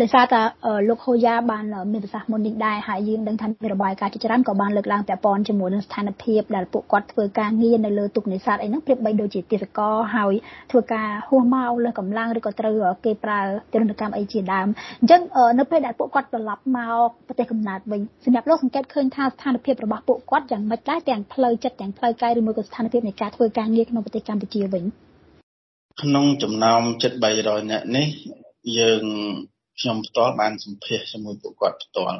[0.00, 0.40] ដោយសារតែ
[0.88, 10.34] លោកហូយ៉ាបានមានប្រសាសន៍មុននេះដែរហើយយើងដឹងថាមានរបាយការណ៍ជាច្រើនក៏បានលើកឡើងពាក់ព័ន្ធជាមួយនឹងស្ថានភាពដែលពួកគាត់ធ្វើការងារនៅលើទូកនេសាទអីហ្នឹងប្រៀបបីដូចជាទេសកលហើយ
[10.70, 13.40] ធ្វើការហួសមកលើកម្លាំងឬក៏ត្រូវគេប្រើ
[13.72, 14.66] ទរណកម្មអីជាដើម
[15.00, 15.20] អញ្ចឹង
[15.58, 24.35] នៅពេលដែលពួកគាត់ត្រឡប់មកប្រទេសកំណើតវិញសម្រាប់លោកសង្កេតឃើញថាស្ថានភាពរបស់ពួកគាត់យ៉ាងម៉េចដែរទាំងផ្លូវចិត្តទាំងផ្លូវកាយឬមួយក៏ស្ថានភាពនៃការធ្វើការងារក្នុងប្រទេសកម្ពុជា
[24.74, 24.84] វិញ
[26.02, 28.08] ក្នុងចំណោមជិត300នាក់នេះ
[28.78, 29.04] យើង
[29.80, 32.18] ខ្ញុំផ្ទាល់បានសម្ភាសជាមួយពួកគាត់ផ្ទាល់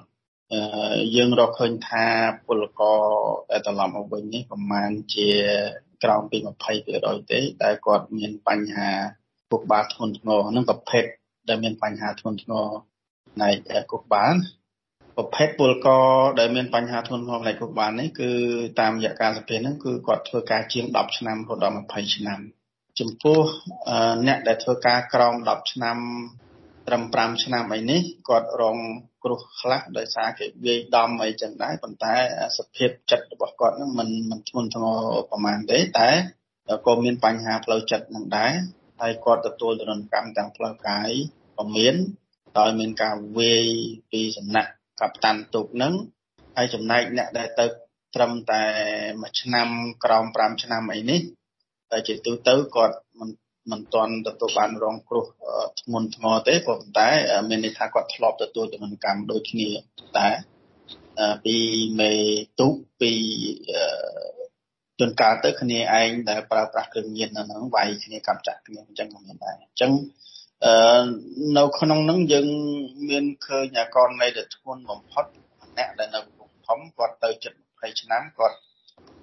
[1.15, 2.05] យើងរកឃើញថា
[2.47, 3.03] ពលករ
[3.51, 5.29] ដែលត្រឡប់មកវិញនេះប្រហែលជា
[6.05, 6.39] ក្រោមពី
[6.85, 8.91] 20%ទេដែលគាត់មានបញ្ហា
[9.51, 11.05] ពុកបាលធ្ងន់ធ្ងរនឹងប្រភេទ
[11.49, 12.67] ដែលមានបញ្ហាធ្ងន់ធ្ងរ
[13.33, 13.57] ផ្នែក
[13.91, 14.35] គុកបាល
[15.17, 16.07] ប្រភេទពលករ
[16.39, 18.31] ដែលមានបញ្ហាធ្ងន់ធ្ងរផ្នែកគុកបាលនេះគឺ
[18.81, 22.41] តាមរយៈការសភាហ្នឹងគឺគាត់ធ្វើការជាង10ឆ្នាំរហូតដល់20ឆ្នាំ
[23.01, 23.41] ចំពោះ
[24.27, 25.97] អ្នកដែលធ្វើការក្រោម10ឆ្នាំ
[26.87, 28.79] ត្រឹម5ឆ្នាំអីនេះគាត់រង
[29.25, 32.15] គ្រោះខ្លះដោយសារគេវាយដំអីចឹងដែរប៉ុន្តែ
[32.59, 34.99] សភាពចិត្តរបស់គាត់នឹងមិនមិនធ្ងន់ធ្ងរ
[35.31, 36.11] ប្រហែលទេតែ
[36.87, 38.53] ក៏មានបញ្ហាផ្លូវចិត្តនឹងដែរ
[39.01, 41.11] ហើយគាត់ទទួលទរណកម្មទាំងផ្លូវកាយ
[41.57, 41.95] ក៏មាន
[42.59, 43.67] ដោយមានការវាយ
[44.11, 45.95] ពីសំណាក់ កັບតាន់ទូកនឹង
[46.57, 47.67] ហើយចំណែកអ្នកដែលទៅ
[48.15, 48.63] ត្រឹមតែ
[49.23, 49.69] មួយឆ្នាំ
[50.05, 51.21] ក្រោម5ឆ្នាំអីនេះ
[51.91, 53.31] តែជាទូទៅគាត់មិន
[53.71, 55.25] មិនទាន់ទទួលបានរងគ្រោះ
[55.81, 57.09] ធ្ងន់ធ្ងរទេក៏ប៉ុន្តែ
[57.49, 59.69] មានន័យថាគាត់ធ្លាប់ទទួលទម្ងន់កម្មដូចគ្នា
[60.19, 60.29] តែ
[61.45, 61.57] ពី
[62.01, 62.13] មេ
[62.61, 62.69] ទុ
[63.01, 63.13] ពី
[64.99, 69.93] ជួនកាលទៅគ្នាឯងដែលប្រើប្រាស់គ្រឿងញៀននៅហ្នឹងវាយគ្នាកាប់ចាក់គ្នាអញ្ចឹងក៏មានដែរអញ្ចឹង
[70.65, 70.75] អឺ
[71.59, 72.47] នៅក្នុងហ្នឹងយើង
[73.09, 75.25] មានឃើញករណីដែលធ្ងន់បំផុត
[75.61, 78.57] ម្នាក់ដែលនៅកំពង់ធំគាត់ទៅជិត20ឆ្នាំគាត់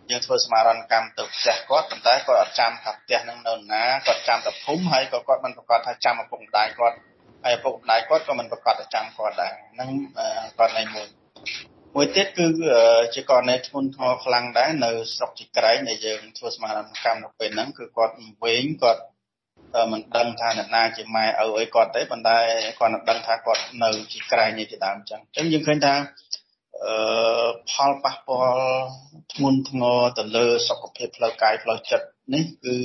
[0.10, 6.98] យើងធ្វើសមារណកម្មទៅផ្ទះគាត់ប៉ុន្តែគាត់អត់ចាំថាផ្ទះហ្នឹងនៅណាគាត់ចាំតែភូមិហើយក៏គាត់មិនប្រកាសថាចាំឪពុកម្ដាយគាត់
[7.43, 9.89] ហើយឪពុកម្ដាយគាត់ក៏មិនប្រកាសថាចាំគាត់ដែរហ្នឹង
[10.60, 11.08] ករណីមួយ
[11.96, 12.48] មួយទៀតគឺ
[13.15, 19.02] ជាករណីធ្ងន់ធ្ងរខ្លាំងដែរនៅស្រុកជីក្រែងដែលយើងធ្វើសមារណកម្មនៅពេលហ្នឹងគឺគាត់វែងគាត់
[19.91, 22.38] មិនដឹងថាអ្នកណាជាម៉ែឪអីគាត់ទេប៉ុន្តែ
[22.79, 25.93] គាត់នឹងដឹងថាគាត់នៅជីក្រែងនេះជាដើមអញ្ចឹងអញ្ចឹងយើងឃើញថា
[26.86, 28.63] អឺផលប៉ះពាល់
[29.33, 32.75] ធ្ងន់ធ្ងរទៅលើសុខភាពផ្លូវកាយផ្លូវចិត្តនេះគឺ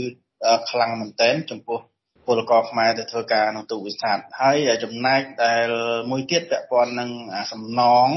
[0.71, 1.79] ខ្លាំងមែនទែនចំពោះ
[2.27, 5.67] ពលករខ្មែរទៅធ្វើការក្នុងទូវិស័យហើយចំណែកដែល
[6.11, 7.11] មួយទៀតពាក់ព័ន្ធនឹង
[7.53, 8.09] សំណង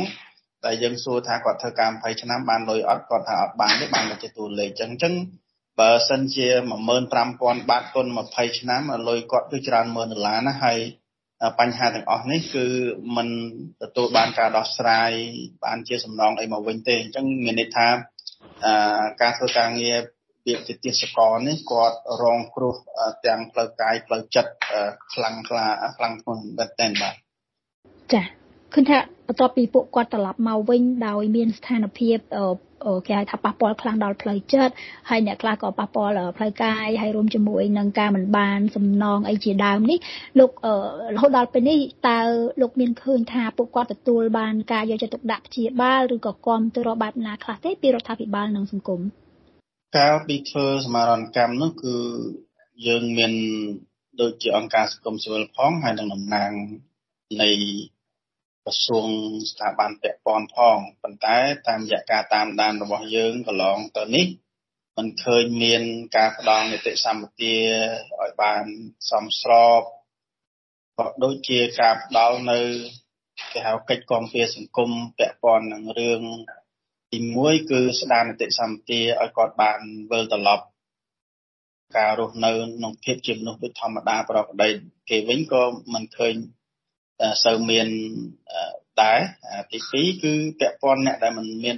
[0.63, 5.13] តែយើងសួរថាគាត់ធ្វើការ20ឆ្នាំបានលុយអត់គាត់ថាអត់បានទេបានតែជាតួលេខអញ្ចឹងអញ្ចឹង
[5.81, 6.47] បើសិនជា
[7.07, 10.79] 15000បាតគុណ20ឆ្នាំលុយគាត់គឺច្រើនម៉ឺនដុល្លារណាហើយ
[11.59, 12.65] បញ្ហាទាំងអស់នេះគឺ
[13.15, 13.27] มัน
[13.81, 15.11] ទទួលបានការដោះស្រាយ
[15.65, 17.87] បានជាសំណងអីមកវិញទេអញ្ចឹងមានន័យថា
[19.21, 19.97] ការធ្វើការងារ
[20.45, 22.75] ពាក្យជាទេសកលនេះគាត់រងគ្រោះ
[23.25, 24.53] ទាំងផ្លូវកាយផ្លូវចិត្ត
[25.13, 25.65] ខ្លាំងខ្លា
[25.97, 27.15] ខ្លាំងធ្ងន់មែនទែនបាទ
[28.13, 28.40] ចា
[28.73, 32.17] ឃើញថាបន្ទាប់ពីពួកគាត់ត្រឡប់មកវិញដោយមានស្ថានភាព
[33.07, 34.73] គេហៅថាប៉ះពាល់ខ្លាំងដល់ផ្លូវចិត្ត
[35.09, 39.97] ហើយអ្នកខ្លះក៏ប៉ះពាល់ផ្លូវកាយហើយរួមជាមួយនឹងការមិនបានសំណងអីជាដើមនេះ
[40.39, 40.51] លោក
[41.13, 41.79] រហូតដល់ពេលនេះ
[42.09, 42.19] តើ
[42.61, 49.01] លោកមានឃើញថាពួកគាត់ទទួលបានការយកចិត្តទុកដាក់ព្យាបាលឬក៏គាំទ្របែបណាខ្លះទេពីរដ្ឋាភិបាលនិងសង្គម
[49.97, 51.95] កាលពីធ្វើសមារណកម្មនោះគឺ
[52.87, 53.33] យើងមាន
[54.21, 56.51] ដូចជាអង្គការសង្គមស៊ីវិលផងហើយនឹងតំណាង
[57.41, 57.49] នៃ
[58.65, 59.07] ក្រសួង
[59.51, 64.27] ស្ថាប័នពាក់ព័ន្ធផងប៉ុន្តែតាមរយៈការតាមដានរបស់យើងកន្លងទៅនេះ
[64.97, 65.83] มันឃើញមាន
[66.15, 67.55] ការផ្ដល់នីតិសម្បទា
[68.21, 68.63] ឲ្យបាន
[69.11, 69.81] សមស្រប
[70.97, 72.59] ក៏ដូចជាការផ្ដល់នៅ
[73.51, 76.21] គេហៅកិច្ចគាំពារសង្គមពាក់ព័ន្ធនឹងរឿង
[77.11, 79.79] ទី1គឺស្ដារនីតិសម្បទាឲ្យគាត់បាន
[80.11, 80.65] វិលត្រឡប់
[81.97, 84.69] ការរស់នៅក្នុងភាពជាមនុស្សដូចធម្មតាប្រកបដី
[85.09, 86.33] គេវិញក៏មិនឃើញ
[87.43, 87.87] សូវមាន
[89.01, 89.19] ដែរ
[89.71, 91.77] ទី2គឺពាក់ព័ន្ធអ្នកដែលមិនមាន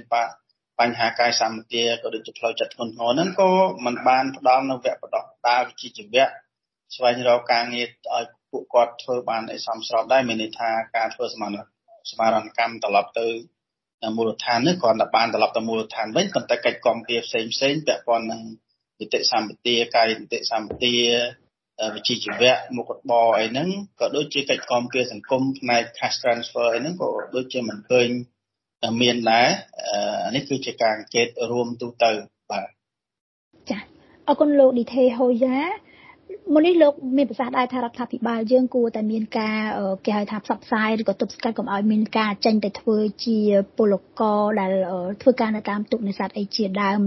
[0.80, 3.50] បញ្ហាកាយសម្បទាក៏ដូចជាផ្លូវចិត្តធ្ងន់ធ្ងរហ្នឹងក៏
[3.84, 6.26] มันបានផ្ដល់នៅវគ្គបដិដាវិជ្ជាជីវៈ
[6.94, 11.56] ស្វែងរកការងារឲ្យពួកគាត់ធ្វើបានឲ្យសមស្របដែរមានន័យថាការធ្វើសមារ
[12.10, 13.26] សមារណកម្មត្រឡប់ទៅ
[14.16, 18.40] មូលដ្ឋាននេះគ្រាន់តែបានត្រឡប់ទៅមូលដ្ឋានវិញប៉ុន្តែកិច្ចគាំពារផ្សេងផ្សេងពាក់ព័ន្ធនឹង
[19.00, 20.94] នីតិសម្បទាកាយនីតិសម្បទា
[21.94, 23.68] វិជ្ជាជីវៈមុខរបរអីហ្នឹង
[24.00, 28.08] ក៏ដូចជាកិច្ចគាំពារសង្គមផ្នែក cash transfer អីហ្នឹងក៏ដូចជាមិនឃើញ
[29.02, 29.48] មានដែរ
[30.36, 32.10] នេះគឺជាការអង្កេតរួមទូទៅ
[32.50, 32.68] បាទ
[33.70, 33.78] ចា
[34.28, 35.58] អរគុណលោកឌីថេហូយ៉ា
[36.52, 39.58] មុននេះលោកមានប្រសាសន៍ដែរថារដ្ឋាភិបាលយើងគួរតែមានការ
[40.04, 43.38] គេហៅថាផ្សព្វផ្សាយឬក៏ទប់ស្កាត់កុំឲ្យមានការចេញទៅធ្វើជា
[43.78, 44.72] ពលករដែល
[45.22, 47.00] ធ្វើការនៅតាមទូកនេសាទអីជាដើម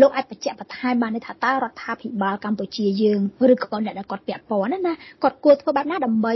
[0.00, 3.20] លោកអាចបញ្ជាក់បន្ថែមបានទេថាតើរដ្ឋាភិបាលកម្ពុជាយើង
[3.52, 6.34] ឬក៏អ្នកដែលគាត់ពាក់ព័ន្ធណាគាត់គួរធ្វើបែបណាដើម្បី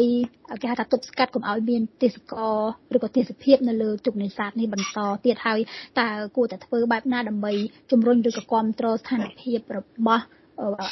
[0.63, 2.59] គេហៅថាទប់ស្កាត់កុំឲ្យមានទេសកល
[2.97, 5.61] ឬក៏ទេសភាពនៅលើទូកនេសាទនេះបន្តទៀតហើយ
[6.01, 7.53] តើគួរតែធ្វើបែបណាដើម្បី
[7.91, 10.25] ជំរុញឬក៏គ្រប់គ្រងស្ថានភាពរបស់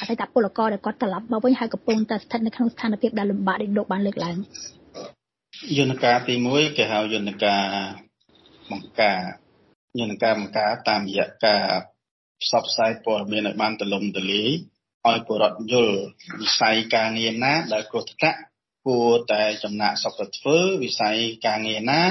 [0.01, 4.37] អតីតពលករដែលគាត់ត្រឡប់មកវិញហើយកំពុងតែស្ថិតនៅក្នុងស្ថានភាពដែលលំបាកដែលលោកបានលើកឡើង
[5.79, 7.62] យន្តការទី1គេហៅយន្តការ
[8.70, 9.20] បង្ការ
[10.01, 11.64] យន្តការបង្ការតាមរយៈការ
[12.42, 14.51] ផ្សព្វផ្សាយព័ត៌មានឲ្យបានទូលំទូលាយ
[15.07, 15.94] ឲ្យពលរដ្ឋយល់
[16.40, 18.38] វិស័យការងារណាដែលគ្រោះថ្នាក់
[18.87, 22.03] គួរតែចំណាក់ស្រុកទៅធ្វើវិស័យការងារណា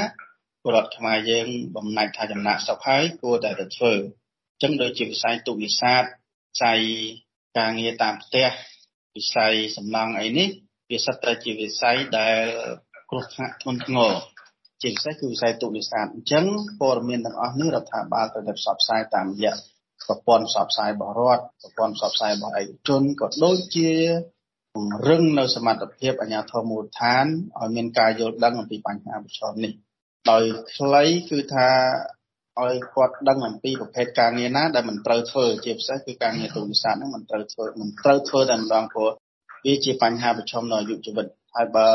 [0.61, 6.79] ពលរដ្ឋខ្មែរយើងបំណាច់ថាចំណាក់ស្រុកហើយគួរតែទៅធ្វើអញ្ចឹងដូចជាវិស័យទូកនេសាទវិស័យ
[7.57, 8.47] ការងារតាមផ្ទះ
[9.15, 10.49] វិស័យសំណង់អីនេះ
[10.91, 12.43] វាសិតតែជាវិស័យដែល
[13.09, 14.13] គ្រោះថ្នាក់ធ្ងន់ធ្ងរ
[14.81, 16.45] ជាពិសេសគឺវិស័យទូកនេសាទអញ្ចឹង
[16.81, 19.53] ព័ត៌មានទាំងអស់នេះរដ្ឋាភិបាលត្រូវតែផ្សព្វផ្សាយតាមរយៈ
[20.07, 23.91] ប្រព័ន្ធផ្សព្វផ្សាយរបស់រដ្ឋប្រព័ន្ធផ្សព្វផ្សាយរបស់ឯកជនក៏ដូចជា
[24.73, 27.25] ពង្រឹងនៅសមត្ថភាពអាជ្ញាធរមូលដ្ឋាន
[27.59, 29.73] ឲ្យមានការយល់ដឹងអំពីបញ្ហាប្រឈមនេះ
[30.31, 30.43] ដោយ
[30.75, 31.69] ខ្លីគឺថា
[32.59, 39.09] ឲ្យគាត់ដឹងអំពីប្រភេទការងារណាដែលមិនត្រូវធ្វើជាពិសេសគឺការងារទូរស័ព្ទហ្នឹងមិនត្រូវធ្វើមិនត្រូវធ្វើតែម្ដងព្រោះ
[39.65, 41.87] វាជាបញ្ហាប្រឈមនៅអាយុជីវិតហើយបើ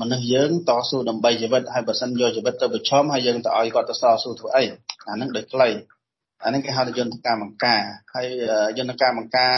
[0.00, 4.64] មនុស្សយើងតស៊ូដើម្បីជីវិតហើយបើសិនយកជីវិតទៅប្រឈមហើយយើងទៅឲ្យគាត់ទៅតស៊ូធ្វើអី
[5.08, 5.68] អាហ្នឹងដូចខ្លី
[6.44, 7.82] អាហ្នឹងគេហៅថាយន្តការបង្ការ
[8.14, 8.26] ហើយ
[8.78, 9.54] យន្តការបង្ការ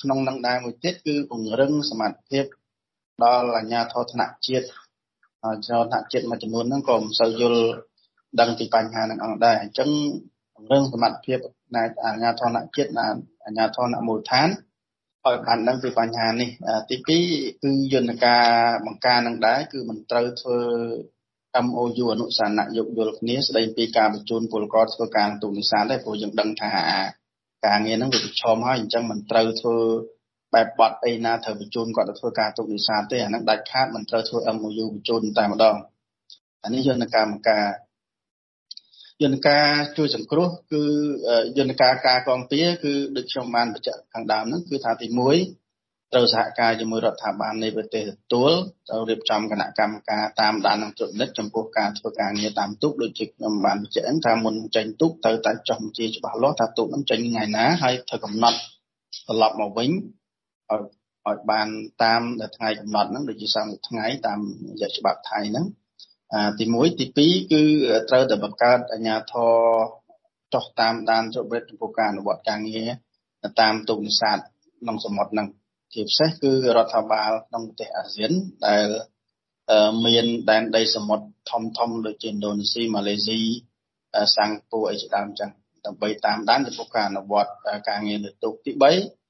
[0.00, 2.44] ក្នុងនឹងដែរមួយទៀតគឺពង្រឹងសមត្ថភាព
[3.24, 4.66] ដល់អាជ្ញាធរថ្នាក់ជាតិ
[5.44, 7.64] អាជ្ញាធរថ្នាក់ជាតិមួយចំនួនហ្នឹងក៏មិនសូវយល់
[8.40, 9.88] ដឹងពីបញ្ហាហ្នឹងអង្គដែរអញ្ចឹង
[10.54, 11.38] ពង្រឹងសមត្ថភាព
[11.76, 13.14] នៃអាជ្ញាធរថ្នាក់ជាតិនិង
[13.44, 14.48] អាជ្ញាធរថ្នាក់មូលដ្ឋាន
[15.24, 16.50] ឲ្យបានដឹងពីបញ្ហានេះ
[16.90, 17.08] ទី2
[17.62, 18.44] គឺយន្តការ
[18.86, 20.58] បង្ការនឹងដែរគឺមិនត្រូវធ្វើ
[21.64, 26.72] MOU អនុសាសនៈយោគយល់គ្នាស្ដីពីការបញ្ជូនពលករធ្វើការទូនេសាទដែរព្រោះយើងដឹងថា
[27.66, 29.76] ការងារហ្នឹងវាប្រឈមហើយអញ្ចឹងមិនត្រូវធ្វើ
[30.54, 35.76] បែបបត់អីណាត្រូវបញ្ជូនគាត់ទៅធ្វើការទូនេសាទទេអាហ្នឹងដាច់ខាតមិនត្រូវធ្វើ MOU បញ្ជូនតែម្ដង
[36.64, 37.64] អានេះយន្តការបង្ការ
[39.22, 40.82] យន្តការជួយសង្គ្រោះគឺ
[41.58, 48.52] យន្តការការកងទាគឺដូចខ្ញុំបានបញ្ជាក់ខាងដើមហ្នឹងគឺថាទី1ត្រូវសហការជាមួយរដ្ឋាភិបាលនៃប្រទេសទទួល
[48.88, 58.58] ត្រូវរៀបចំគណៈកម្មការតាមដាននិងត្រួតពិនិត្យចំពោះការធ្វើការងារតាមទូកដូចជាខ្ញុំបានបញ្ជាក់ថាមុនចេញទូកត្រូវតែចុះបញ្ជីច្បាស់លាស់ថាទូកហ្នឹងចេញថ្ងៃណាហើយត្រូវកំណត់
[59.26, 59.90] ត្រឡប់មកវិញ
[60.70, 60.82] ឲ្យ
[61.26, 61.68] ឲ្យបាន
[62.02, 62.22] តាម
[62.56, 65.66] ថ្ងៃកំណត់ហ្នឹងដូចជា30ថ្ងៃតាមរយៈច្បាប់ថៃហ្នឹង
[66.58, 67.62] ទី1ទី2គឺ
[68.08, 69.52] ត្រូវតែបង្កើតអាជ្ញាធរ
[70.54, 72.88] ចោះតាមដានជបិតចំពោះការអនុវត្តការងារ
[73.60, 74.38] តាមទូកនេសាទ
[74.80, 75.48] ក្នុងសមុទ្រនឹង
[75.94, 78.32] ជាពិសេសគឺរដ្ឋាភិបាលក្នុងប្រទេសអាស៊ាន
[78.66, 78.86] ដែល
[80.06, 83.40] មានដែនដីសមុទ្រធំធំដូចជាឥណ្ឌូនេស៊ីម៉ាឡេស៊ី
[84.36, 85.50] សិង្ហបុរីអីជាដើមចឹង
[85.86, 87.50] ដើម្បីតាមដានចំពោះការអនុវត្ត
[87.88, 88.72] ការងារលើទូកទី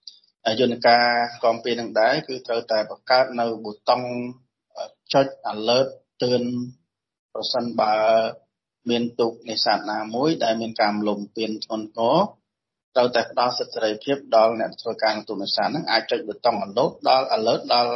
[0.00, 1.04] 3យន្តការ
[1.44, 4.02] កងពីនឹងដែរគឺត្រូវតែបង្កើតនៅប៊ូតុង
[5.12, 5.88] ចុច alert
[6.22, 6.42] ទឿន
[7.34, 7.94] ប្រសិនបើ
[8.90, 12.18] មានទូកនេសាទណាមួយដែលមានការលំពៀនធ្ងន់ធ្ងរ
[12.96, 17.90] ត្រូវតែផ្ដល់សិទ្ធិសេរីភាពដល់អ្នកធ្វើការក្នុងទូកនេសាទហ្នឹងអាចចុចប៊ូតុង alert ដល់ alert ដល់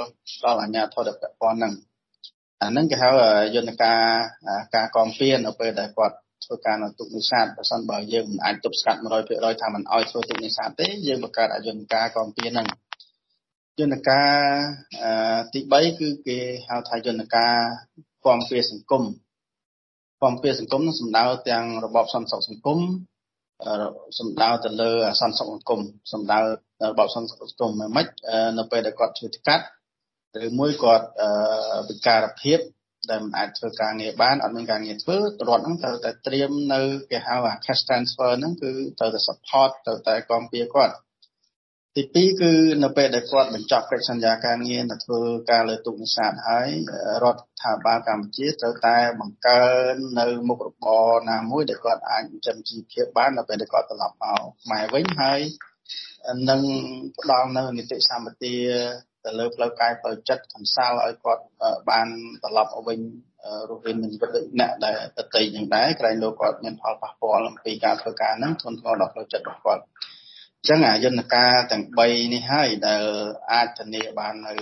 [0.44, 1.74] ដល់អាជ្ញាធរដែលពាក់ព័ន្ធហ្នឹង
[2.60, 3.10] អាហ្នឹងគេហៅ
[3.54, 4.00] យន្តការ
[4.74, 12.68] ការកងពៀននៅពេលដែលគាត់ធ្វើការនៅទូកនេសាទបើសិនបើយើងមិនអាចទប់ស្កាត់100%ថាមិនអោយធ្វើទូកនេសាទទេយើងបង្កើតយន្តការកងពៀនហ្នឹង
[13.80, 14.30] យន្តការ
[15.52, 17.54] ទី3គឺគេហៅថាយន្តការ
[18.26, 19.02] គាំពៀសង្គម
[20.24, 22.78] គាំពៀសង្គមនឹងសំដៅទាំងរបបសន្តិសុខសង្គម
[24.18, 25.80] សំដៅទៅលើសន្តិសុខសង្គម
[26.12, 26.38] សំដៅ
[26.90, 28.06] របបសន្តិសុខសង្គមមិនម៉េច
[28.58, 29.64] នៅពេលដែលគាត់ជួយកាត់
[30.46, 31.06] ឬមួយគាត់
[31.88, 32.58] វិការភាព
[33.10, 35.22] ដែលមិនអាចធ្វើការងារបានអត់មានការងារធ្វើរ
[35.56, 40.94] ដ្ឋហ្នឹងត្រូវតែត្រៀមនៅគេហៅអា cash transfer ហ្នឹងគឺត្រូវតែ support ត្រូវតែគាំពៀគាត់
[41.96, 42.52] ទី2គឺ
[42.84, 46.68] នៅពេលដែលគាត់បញ្ចប់កិច្ចសន្យាការងារទៅធ្វើការលើទូកនេសាទហើយ
[47.24, 55.40] រដ្ឋាភិបាលកម្ពុជាត្រូវតែបង្កើននៅមុខរបរណាមួយដែលគាត់អាចចិញ្ចឹមជីវភាពបាននៅពេលដែលគាត់ត្រឡប់មកខ្មែរវិញហើយ
[56.50, 56.60] នឹង
[57.18, 58.54] ផ្ដល់នៅនីតិសម្បទា
[59.24, 61.42] ទៅលើផ្លូវកាយផ្លូវចិត្តកំសាលឲ្យគាត់
[61.90, 62.06] បាន
[62.42, 62.98] ត្រឡប់មកវិញ
[63.68, 69.84] រស់រានមានជីវិតដូចអ្នកដែលតន្ត្រីយ៉ាងដែរក្រែងលោកគាត់មានផលប៉ះពាល់អំពីការធ្វើការហ្នឹងធ្ងន់ធ្ងរដល់ផ្លូវចិត្តរបស់គាត់
[70.68, 73.02] ចឹងអាយន្តការទាំង3នេះហើយដែល
[73.52, 74.54] អាចធានាបាននៅ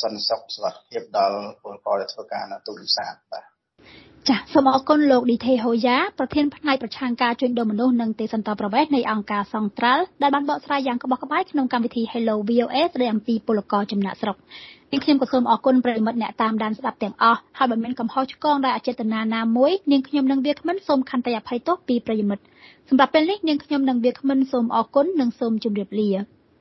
[0.00, 3.44] សន្តិសុខសុវត្ថិភាពដល់ពលករដែលធ្វើការនៅទូនេសាទបាទ
[4.28, 14.36] ចាសសូមអរគុណលោកឌីថេហូយ៉ាប្រធានផ្នែកប្រឆាំងការជួញដូរមនុស្សនិងទេសន្តរប្រវេសនៃអង្គការសង្ត្រាល់ដែលបានបកស្រាយយ៉ាងក្បោះក្បាយក្នុងកម្មវិធី Hello VOA ស្ដីអំពីពលករចំណាក់ស្រុក
[14.92, 22.44] នាងខ្ញុំក៏សូមអរគុណប្រិយមិត្តអ្នកតាមដានស្ដាប់ទាំងអស់ហើយបើមានកំហុសឆ្គងដោយអចេតនាណាមួយនាងខ្ញុំនិងវាគ្មិនសូមខន្តីអភ័យទោសពីប្រិយមិត្ត
[22.88, 26.10] សម្រាប់ពេលនេះនាងខ្ញុំនិងវាគ្មិនសូមអរគុណនិងសូមជម្រាបលា